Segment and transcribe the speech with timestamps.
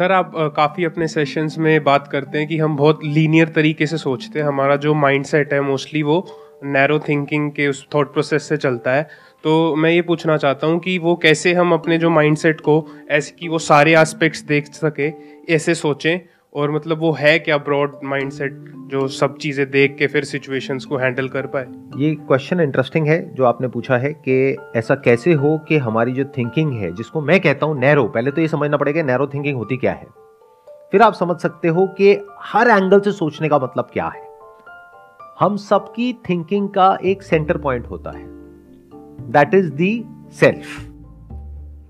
[0.00, 3.96] Sir, आप काफ़ी अपने सेशंस में बात करते हैं कि हम बहुत लीनियर तरीके से
[3.98, 6.16] सोचते हैं। हमारा जो माइंडसेट है मोस्टली वो
[6.64, 9.02] नैरो थिंकिंग के उस थॉट प्रोसेस से चलता है।
[9.44, 13.34] तो मैं ये पूछना चाहता हूँ कि वो कैसे हम अपने जो माइंडसेट को, ऐसे
[13.40, 15.10] कि वो सारे एस्पेक्ट्स देख सके,
[15.54, 16.18] ऐसे सोचें।
[16.54, 18.52] और मतलब वो है क्या ब्रॉड माइंडसेट
[18.86, 21.66] जो सब चीज़ें देख के फिर सिचुएशंस को हैंडल कर पाए?
[21.96, 26.24] ये क्वेश्चन इंटरेस्टिंग है, जो आपने पूछा है कि ऐसा कैसे हो कि हमारी जो
[26.38, 29.76] थिंकिंग है, जिसको मैं कहता हूँ नैरो पहले तो ये समझना पड़ेगा नैरो थिंकिंग होती
[29.76, 30.06] क्या है।
[30.92, 32.12] फिर आप समझ सकते हो कि
[32.42, 34.28] हर एंगल से सोचने का मतलब क्या है।
[35.40, 38.24] हम सबकी थिंकिंग का एक सेंटर पॉइंट होता है
[39.30, 40.78] दैट इज़ दी सेल्फ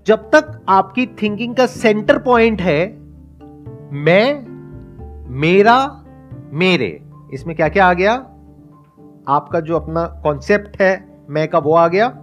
[0.07, 2.87] जब तक आपकी थिंकिंग का सेंटर पॉइंट है,
[3.93, 4.50] मैं
[5.31, 6.03] मेरा,
[6.53, 7.03] मेरे।
[7.33, 8.13] इसमें क्या क्या आ गया?
[9.27, 12.17] आपका जो अपना कॉन्सेप्ट है, मैं का वो आ गया।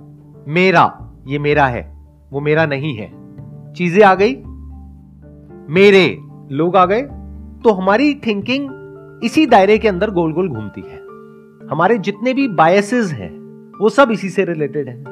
[0.48, 1.98] मेरा, ये मेरा है।
[2.30, 3.12] वो मेरा नहीं है।
[3.72, 4.34] चीज़ें आ गई।
[5.74, 6.18] मेरे,
[6.50, 7.02] लोग आ गए।
[7.64, 8.70] तो हमारी थिंकिंग
[9.24, 10.98] इसी दायरे के अंदर गोल गोल घूमती है।
[11.68, 13.30] हमारे जितने भी बायसेस हैं,
[13.80, 15.04] वो सब इसी से रिलेटेड है।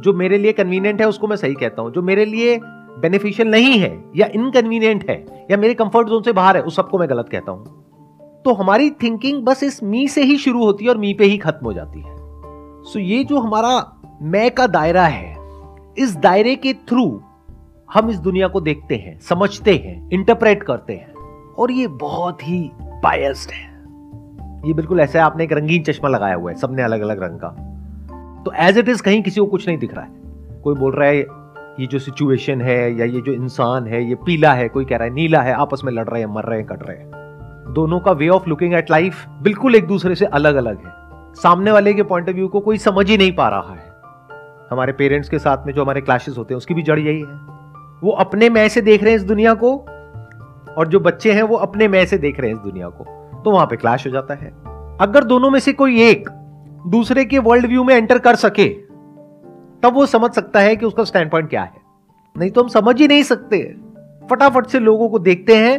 [0.00, 2.60] जो मेरे लिए कन्वीनियंट है, उसको मैं सही कहता हूँ। जो मेरे लिए
[3.00, 6.98] बेनिफिशियल नहीं है या इनकन्वीनियंट है या मेरे कंफर्ट जोन से बाहर है, उस सबको
[6.98, 7.64] मैं गलत कहता हूँ।
[8.44, 11.38] तो हमारी थिंकिंग बस इस मी से ही शुरू होती है और मी पे ही
[11.38, 12.16] खत्म हो जाती है।
[12.84, 15.36] सो so ये जो हमारा मैं का दायरा है,
[15.98, 17.20] इस दायरे के थ्रू
[17.94, 21.14] हम इस दुनिया को देखते हैं, समझते हैं इंटरप्रेट करते हैं
[21.58, 23.70] और ये बहुत ही बायस्ड है।
[24.68, 27.38] ये बिल्कुल ऐसा है, आपने एक रंगीन चश्मा लगाया हुआ है, सबने अलग अलग रंग
[27.44, 27.48] का।
[28.44, 30.10] तो एज इट इज़ कहीं किसी को कुछ नहीं दिख रहा है।
[30.64, 31.41] कोई बोल रहा है
[31.80, 35.04] ये जो सिचुएशन है या ये जो इंसान है, ये पीला है, कोई कह रहा
[35.04, 37.10] है नीला है, आपस में लड़ रहे हैं, मर रहे हैं, कट रहे हैं।
[37.72, 40.92] दोनों का way of looking at life बिल्कुल एक दूसरे से अलग अलग है।
[41.34, 43.92] सामने वाले के पॉइंट ऑफ़ व्यू को कोई समझ ही नहीं पा रहा है।
[44.70, 47.52] हमारे पेरेंट्स के साथ में जो हमारे क्लासेस होते हैं, उसकी भी जड़ यही है।
[48.02, 49.76] वो अपने मैं से देख रहे हैं इस दुनिया को,
[50.78, 53.04] और जो बच्चे हैं वो अपने मैं से देख रहे हैं इस दुनिया को।
[53.42, 54.48] तो वहाँ पे क्लैश हो जाता है।
[55.00, 56.28] अगर दोनों में से कोई एक
[56.86, 58.91] दूसरे के वर्ल्ड व्यू में एंटर कर सके
[59.82, 61.80] तब वो समझ सकता है कि उसका स्टैंड पॉइंट क्या है।
[62.36, 63.58] नहीं तो हम समझ ही नहीं सकते।
[64.30, 65.78] फटाफट से लोगों को देखते हैं,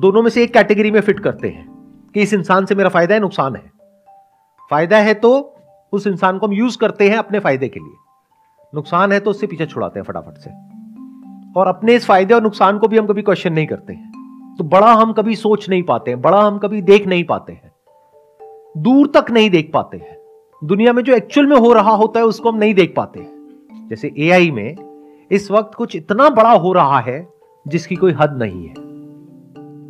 [0.00, 1.68] दोनों में से एक कैटेगरी में फिट करते हैं
[2.14, 3.70] कि इस इंसान से मेरा फ़ायदा है, नुकसान है।
[4.70, 5.56] फ़ायदा है तो
[5.92, 7.96] उस इंसान को हम यूज़ करते हैं अपने फ़ायदे के लिए।
[8.74, 10.50] नुकसान है तो उससे पीछे छुड़ाते हैं फटाफट से।
[11.56, 14.64] और अपने इस फ़ायदे और नुकसान को भी हम कभी क्वेश्चन नहीं करते हैं। तो
[14.64, 17.72] बड़ा हम कभी सोच नहीं पाते हैं, बड़ा हम कभी देख नहीं पाते हैं।
[18.76, 20.19] दूर तक नहीं देख पाते हैं।
[20.64, 23.26] दुनिया में जो एक्चुअल में हो रहा होता है, उसको हम नहीं देख पाते।
[23.88, 24.76] जैसे एआई में
[25.30, 27.28] इस वक्त कुछ इतना बड़ा हो रहा है,
[27.68, 28.74] जिसकी कोई हद नहीं है।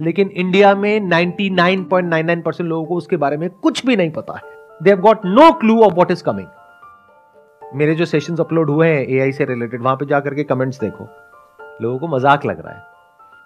[0.04, 4.42] लेकिन इंडिया में 99.99 परसेंट लोगों को उसके बारे में कुछ भी नहीं पता है।
[4.82, 6.46] They have got no clue of what is coming
[7.74, 11.08] मेरे जो सेशंस अपलोड हुए हैं एआई से रिलेटेड वहाँ पे जाकर के कमेंट्स देखो।
[11.82, 12.82] लोगों को मज़ाक लग रहा है।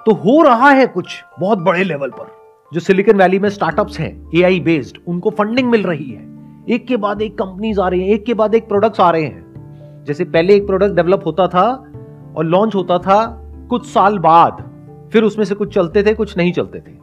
[0.06, 2.26] तो हो रहा है कुछ बहुत बड़े लेवल पर,
[2.72, 6.33] जो सिलिकॉन वैली में स्टार्टअप्स हैं एआई बेस्ड उनको फंडिंग मिल रही है।
[6.68, 9.24] एक के बाद एक कंपनीज़ आ रही हैं, एक के बाद एक प्रोडक्ट्स आ रहे
[9.24, 11.92] हैं। जैसे पहले एक प्रोडक्ट डेवलप होता था
[12.36, 13.26] और लॉन्च होता था
[13.70, 14.70] कुछ साल बाद,
[15.12, 16.96] फिर उसमें से कुछ चलते थे, कुछ नहीं चलते थे।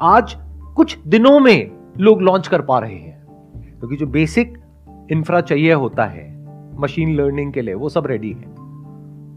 [0.00, 0.36] आज
[0.76, 3.26] कुछ दिनों में लोग लॉन्च कर पा रहे हैं,
[3.78, 4.58] क्योंकि तो जो बेसिक
[5.12, 6.48] इंफ्रा चाहिए होता है
[6.80, 8.54] मशीन लर्निंग के लिए, वो सब रेडी है।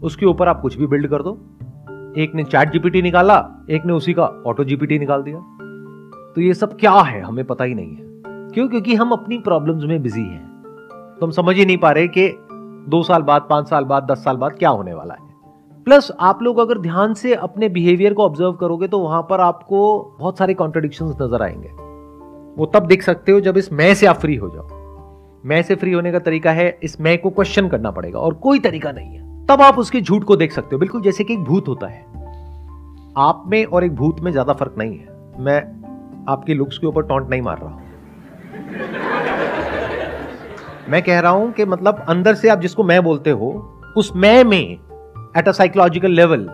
[0.00, 1.32] उसके ऊपर आप कुछ भी बिल्ड कर दो।
[2.18, 5.38] एक ने चैट जीपीटी निकाला, एक ने उसी का ऑटो जीपीटी निकाल दिया।
[6.34, 8.11] तो ये सब क्या है, हमें पता ही नहीं है।
[8.54, 8.68] क्यों?
[8.68, 10.52] क्योंकि हम अपनी प्रॉब्लम्स में बिज़ी हैं।
[11.20, 12.28] तो हम समझ ही नहीं पा रहे कि
[12.88, 15.30] दो साल बाद, पाँच साल बाद, दस साल बाद क्या होने वाला है।
[15.84, 20.12] प्लस आप लोग अगर ध्यान से अपने बिहेवियर को ऑब्ज़र्व करोगे तो वहाँ पर आपको
[20.20, 21.68] बहुत सारे कॉन्ट्रोडिक्शन नज़र आएँगे।
[22.58, 24.66] वो तब देख सकते हो जब इस मैं से आप फ्री हो जाओ।
[25.44, 28.58] मैं से फ्री होने का तरीका है, इस मैं को क्वेश्चन करना पड़ेगा, और कोई
[28.58, 31.40] तरीका नहीं है। तब आप उसके झूठ को देख सकते हो। बिल्कुल जैसे कि एक
[31.40, 32.06] भूत होता है।
[33.16, 35.60] आप में और एक भूत में ज़्यादा फ़र्क नहीं है। मैं
[36.28, 37.81] आपके लुक्स के ऊपर टॉन्ट नहीं मार रहा हूँ।
[40.92, 44.44] मैं कह रहा हूँ कि मतलब अंदर से आप जिसको मैं बोलते हो, उस मैं
[44.44, 44.78] में
[45.36, 46.48] एट अ साइकोलॉजिकल लेवल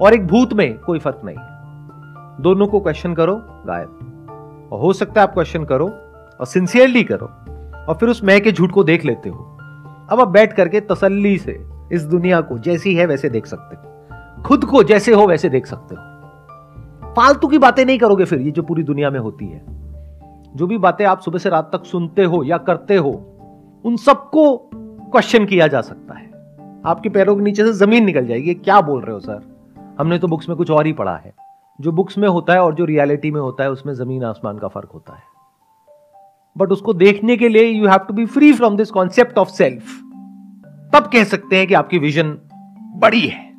[0.00, 4.92] और एक भूत में कोई फ़र्क नहीं है। दोनों को क्वेश्चन करो, गायब। और हो
[4.92, 5.88] सकता है आप क्वेश्चन करो
[6.40, 7.26] और सिंसियरली करो
[7.88, 9.58] और फिर उस मैं के झूठ को देख लेते हो।
[10.10, 14.42] अब आप बैठ करके तसल्ली से इस दुनिया को जैसी है वैसे देख सकते हो।
[14.42, 16.00] खुद को जैसे हो वैसे देख सकते हो।
[17.14, 19.64] फालतू की बातें नहीं करोगे फिर, ये जो पूरी दुनिया में होती है।
[20.56, 23.30] जो भी बातें आप सुबह से रात तक सुनते हो या करते हो
[23.84, 26.30] उन सबको क्वेश्चन किया जा सकता है।
[26.86, 29.42] आपके पैरों के नीचे से ज़मीन निकल जाएगी। क्या बोल रहे हो सर
[29.98, 31.34] हमने तो बुक्स में कुछ और ही पढ़ा है।
[31.80, 34.68] जो बुक्स में होता है और जो रियलिटी में होता है, उसमें ज़मीन आसमान का
[34.68, 35.22] फ़र्क होता है।
[36.58, 40.00] बट उसको देखने के लिए you have to be free from this concept of self
[40.94, 42.38] तब कह सकते हैं कि आपकी विजन
[42.96, 43.52] बड़ी है।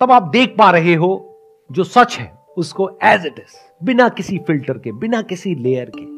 [0.00, 1.38] तब आप देख पा रहे हो,
[1.72, 6.09] जो सच है, उसको एज इट इज़ बिना किसी फ़िल्टर के, बिना किसी लेयर के।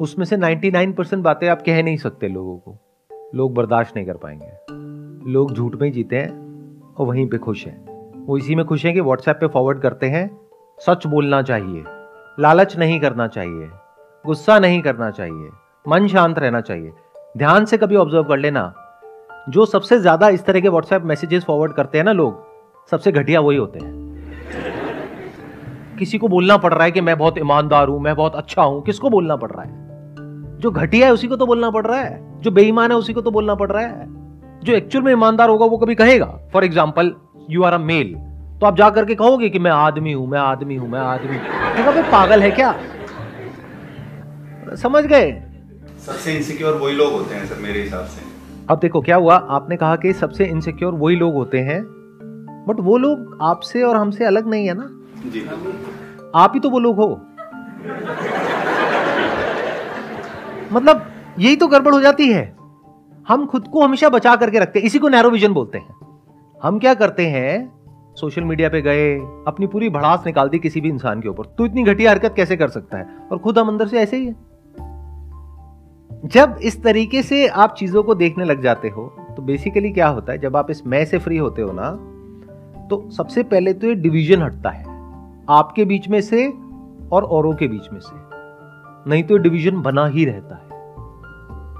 [0.00, 2.76] उसमें से 99 परसेंट बातें आप कह नहीं सकते लोगों को।
[3.34, 8.24] लोग बर्दाश्त नहीं कर पाएँगे। लोग झूठ में जीते हैं और वहीं पे खुश हैं।
[8.26, 10.40] वो इसी में खुश हैं कि व्हाट्सएप पे फॉरवर्ड करते हैं,
[10.78, 11.84] सच बोलना चाहिए,
[12.40, 13.68] लालच नहीं करना चाहिए,
[14.26, 15.50] गुस्सा नहीं करना चाहिए,
[15.88, 16.92] मन शांत रहना चाहिए।
[17.38, 18.74] ध्यान से कभी ऑब्ज़र्व कर लेना।
[19.48, 22.44] जो सबसे ज़्यादा इस तरह के व्हाट्सएप मैसेजेस फॉरवर्ड करते हैं ना लोग,
[22.90, 24.06] सबसे घटिया वही होते हैं।
[25.98, 28.82] किसी को बोलना पड़ रहा है कि मैं बहुत ईमानदार हूँ, मैं बहुत अच्छा हूँ,
[28.82, 29.87] किसको बोलना पड़ रहा है?
[30.58, 33.20] जो घटिया है उसी को तो बोलना पड़ रहा है जो बेईमान है उसी को
[33.20, 34.06] तो बोलना पड़ रहा है।
[34.64, 37.14] जो एक्चुअल में ईमानदार होगा वो कभी कहेगा। For example
[37.50, 38.14] you are a male
[38.60, 42.02] तो आप जा करके कहोगे कि मैं आदमी हूँ मैं आदमी हूँ मैं आदमी हूँ।
[42.12, 42.74] पागल है क्या?
[44.76, 45.30] समझ गए?
[46.06, 48.26] सबसे इनसिक्योर वही लोग होते हैं सर मेरे हिसाब से।
[48.70, 49.36] अब देखो क्या हुआ?
[49.36, 51.82] आपने कहा कि सबसे इनसिक्योर वही लोग होते हैं
[52.68, 54.88] बट वो लोग आपसे और हमसे अलग नहीं है ना?
[55.26, 55.46] जी।
[56.34, 57.08] आप ही तो वो लोग हो।
[60.72, 61.06] मतलब
[61.38, 62.56] यही तो गड़बड़ हो जाती है।
[63.26, 65.96] हम खुद को हमेशा बचा करके रखते हैं। इसी को नैरो विजन बोलते हैं।
[66.60, 67.72] हम क्या करते हैं
[68.16, 69.14] सोशल मीडिया पे गए,
[69.48, 72.56] अपनी पूरी भड़ास निकाल दी किसी भी इंसान के ऊपर। तू इतनी घटिया हरकत कैसे
[72.56, 73.06] कर सकता है?
[73.32, 74.34] और खुद हम अंदर से ऐसे ही है।
[76.26, 79.06] जब इस तरीके से आप चीज़ों को देखने लग जाते हो
[79.36, 81.90] तो बेसिकली क्या होता है, जब आप इस मैं से फ्री होते हो ना
[82.90, 84.84] तो सबसे पहले तो ये डिवीज़न हटता है।
[85.50, 86.48] आपके बीच में से
[87.12, 88.27] और औरों के बीच में से।
[89.06, 90.62] नहीं तो डिवीज़न बना ही रहता है।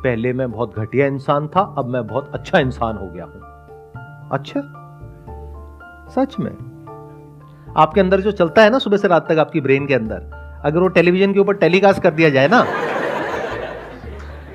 [0.02, 3.40] पहले मैं बहुत घटिया इंसान था अब मैं बहुत अच्छा इंसान हो गया हूँ।
[4.32, 4.60] अच्छा?
[6.08, 6.52] सच में?
[7.76, 10.30] आपके अंदर जो चलता है ना सुबह से रात तक आपकी ब्रेन के अंदर
[10.64, 12.66] अगर वो टेलीविज़न के ऊपर टेलीकास्ट कर दिया जाए ना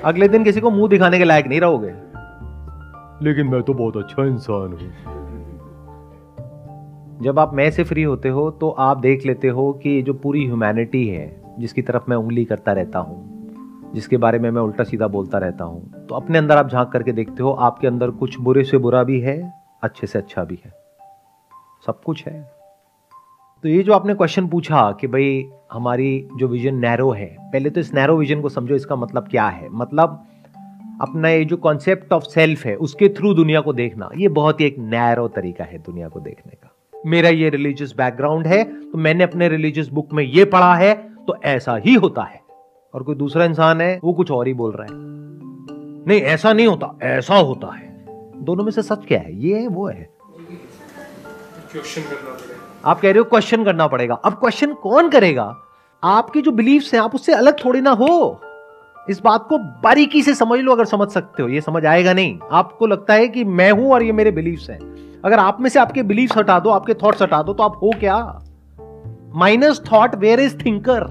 [0.04, 1.94] अगले दिन किसी को मुँह दिखाने के लायक नहीं रहोगे।
[3.25, 4.92] लेकिन मैं तो बहुत अच्छा इंसान हूँ।
[7.21, 10.45] जब आप मैं से फ्री होते हो तो आप देख लेते हो कि जो पूरी
[10.45, 15.08] ह्यूमैनिटी है जिसकी तरफ़ मैं उंगली करता रहता हूँ, जिसके बारे में मैं उल्टा सीधा
[15.08, 18.64] बोलता रहता हूँ तो अपने अंदर आप झाँक करके देखते हो, आपके अंदर कुछ बुरे
[18.64, 19.54] से बुरा भी है,
[19.84, 20.72] अच्छे से अच्छा भी है।
[21.88, 22.42] सब कुछ है।
[23.64, 27.80] तो ये जो आपने क्वेश्चन पूछा कि भाई हमारी जो विजन नैरो है, पहले तो
[27.80, 29.70] इस नैरो विजन को समझो, इसका मतलब क्या है?
[29.70, 30.24] मतलब
[31.02, 34.66] अपना ये जो कॉन्सेप्ट ऑफ़ सेल्फ है, उसके थ्रू दुनिया को देखना, ये बहुत ही
[34.66, 36.70] एक नैरो तरीका है दुनिया को देखने का।
[37.06, 40.94] मेरा ये रिलीजियस बैकग्राउंड है तो मैंने अपने रिलीजियस बुक में ये पढ़ा है
[41.28, 42.42] तो ऐसा ही होता है।
[42.94, 44.90] और कोई दूसरा इंसान है वो कुछ और ही बोल रहा है।
[46.08, 48.06] नहीं ऐसा नहीं होता ऐसा होता है।
[48.44, 49.40] दोनों में से सच क्या है?
[49.40, 50.10] ये है वो है।
[52.86, 55.58] आप कह रहे हो क्वेश्चन करना पड़ेगा। अब क्वेश्चन कौन करेगा?
[56.04, 58.42] आपके जो बिलीफ्स हैं आप उससे अलग थोड़ी ना हो।
[59.10, 62.40] इस बात को बारीकी से समझ लो अगर समझ सकते हो। ये समझ आएगा नहीं।
[62.52, 64.80] आपको लगता है कि मैं हूँ और ये मेरे बिलीफ्स हैं।
[65.25, 67.92] अगर आप में से आपके बिलीफ्स हटा दो आपके थॉट्स हटा दो तो आप हो
[68.00, 68.43] क्या?
[69.36, 71.04] Minus thought where is thinker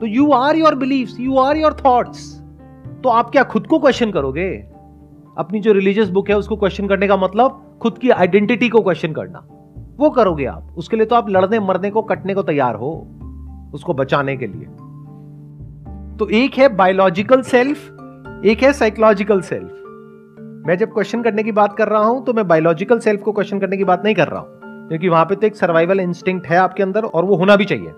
[0.00, 2.36] तो you are your believe you are your thoughts
[3.04, 4.48] तो आप क्या खुद को क्वेश्चन करोगे?
[5.38, 9.12] अपनी जो रिलीजियस बुक है, उसको क्वेश्चन करने का मतलब खुद की आइडेंटिटी को क्वेश्चन
[9.12, 9.46] करना।
[9.98, 12.90] वो करोगे आप। उसके लिए तो आप लड़ने, मरने को, कटने को तैयार हो,
[13.74, 14.66] उसको बचाने के लिए।
[16.16, 19.76] तो एक है बायोलॉजिकल सेल्फ एक है साइकोलॉजिकल सेल्फ
[20.66, 23.58] मैं जब क्वेश्चन करने की बात कर रहा हूँ तो मैं बायोलॉजिकल सेल्फ को क्वेश्चन
[23.58, 24.59] करने की बात नहीं कर रहा हूँ।
[24.90, 27.92] क्योंकि वहाँ पे तो एक सर्वाइवल इंस्टिंक्ट है आपके अंदर और वो होना भी चाहिए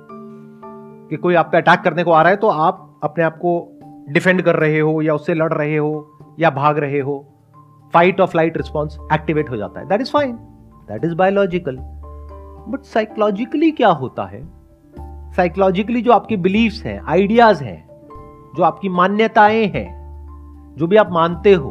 [1.10, 3.78] कि कोई आप पे अटैक करने को आ रहा है तो आप अपने आप को
[4.08, 7.28] डिफेंड कर रहे हो या उससे लड़ रहे हो या भाग रहे हो।
[7.92, 10.32] फाइट और फ़्लाइट रिस्पॉन्स एक्टिवेट हो जाता है। That is fine
[10.88, 11.76] that is biological
[12.68, 14.48] but psychologically क्या होता है?
[15.32, 17.88] साइकोलॉजिकली जो आपके बिलीव्स हैं आइडियाज़ हैं,
[18.56, 21.70] जो आपकी मान्यताएँ हैं, जो भी आप मानते हो,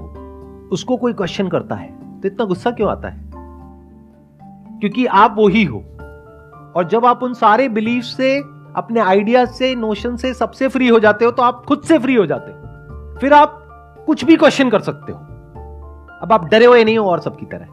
[0.71, 3.30] उसको कोई क्वेश्चन करता है। तो इतना गुस्सा क्यों आता है?
[4.81, 5.79] क्योंकि आप वो ही हो।
[6.75, 8.37] और जब आप उन सारे बिलीफ से,
[8.75, 12.15] अपने आइडिया से नोशन से सबसे फ्री हो जाते हो तो आप खुद से फ्री
[12.15, 13.57] हो जाते हो। फिर आप
[14.05, 15.19] कुछ भी क्वेश्चन कर सकते हो।
[16.21, 17.67] अब आप डरे हुए नहीं हो और सबकी तरह।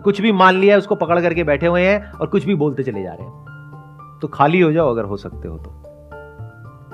[0.00, 3.02] कुछ भी मान लिया, उसको पकड़ करके बैठे हुए हैं और कुछ भी बोलते चले
[3.02, 5.70] जा रहे हैं। तो खाली हो जाओ अगर हो सकते हो तो।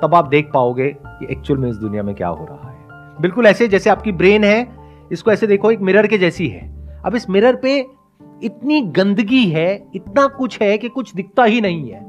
[0.02, 2.78] तब आप देख पाओगे कि एक्चुअल में इस दुनिया में क्या हो रहा है।
[3.21, 4.76] बिल्कुल ऐसे जैसे आपकी ब्रेन है,
[5.12, 7.98] इसको ऐसे देखो, एक मिरर के जैसी है। अब इस मिरर पे
[8.42, 12.07] इतनी गंदगी है, इतना कुछ है कि कुछ दिखता ही नहीं है।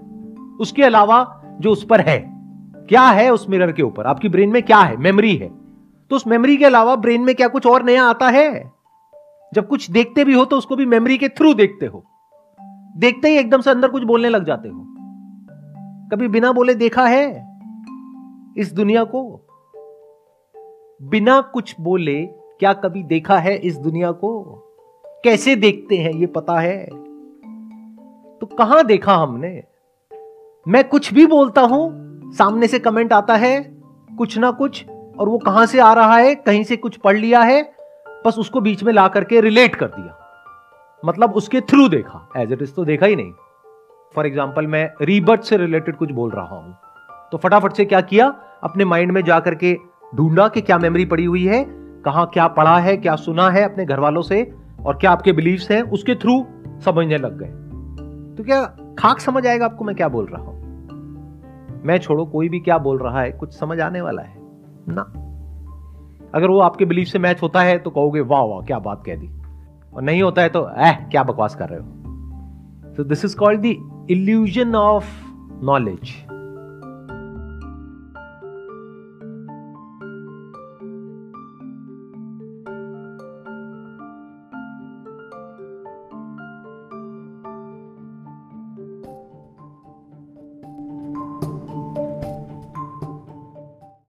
[0.60, 2.20] उसके अलावा जो उस पर है,
[2.90, 4.06] क्या है उस मिरर के ऊपर?
[4.06, 4.98] आपकी ब्रेन में क्या है?
[4.98, 5.48] मेमोरी है।
[6.10, 8.72] तो उस मेमोरी के अलावा ब्रेन में क्या कुछ और नया आता है?
[9.54, 12.06] जब कुछ देखते भी हो तो उसको भी मेमोरी के थ्रू देखते हो।
[12.98, 14.80] देखते ही एकदम से अंदर कुछ बोलने लग जाते हो।
[16.12, 17.58] कभी बिना बोले देखा है
[18.58, 19.46] इस दुनिया को?
[21.02, 22.26] बिना कुछ बोले
[22.60, 24.64] क्या कभी देखा है इस दुनिया को?
[25.24, 26.86] कैसे देखते हैं, ये पता है?
[28.42, 29.64] तो कहाँ देखा हमने?
[30.68, 33.62] मैं कुछ भी बोलता हूँ, सामने से कमेंट आता है,
[34.18, 34.86] कुछ ना कुछ,
[35.20, 37.62] और वो कहाँ से आ रहा है, कहीं से कुछ पढ़ लिया है,
[38.26, 40.16] बस उसको बीच में ला करके रिलेट कर दिया।
[41.06, 43.32] मतलब उसके थ्रू देखा एज इट इज़ तो देखा ही नहीं।
[44.16, 46.76] फॉर एग्ज़ाम्पल मैं रीबर्थ से रिलेटेड कुछ बोल रहा हूँ।
[47.32, 48.28] तो फटाफट से क्या किया?
[48.64, 49.78] अपने माइंड में जाकर के
[50.16, 51.64] ढूंढा कि क्या मेमोरी पड़ी हुई है,
[52.06, 55.72] कहा क्या पढ़ा है, क्या सुना है अपने घर वालों से और क्या आपके बिलीव्स
[55.72, 56.46] हैं, उसके थ्रू
[56.86, 57.50] समझने लग गए।
[58.36, 58.64] तो क्या
[59.00, 60.60] खाक समझ आएगा आपको मैं क्या बोल रहा हूँ?
[61.86, 64.36] मैं छोड़ो, कोई भी क्या बोल रहा है, कुछ समझ आने वाला है।
[64.90, 65.02] ना।
[66.36, 69.16] अगर वो आपके बिलीफ से मैच होता है तो कहोगे, वाह वाह, क्या बात कह
[69.16, 69.30] दी।
[69.94, 71.86] और नहीं होता है तो ऐह, क्या बकवास कर रहे हो?
[72.94, 73.66] तो this is called the
[74.10, 75.06] illusion of
[75.64, 76.29] knowledge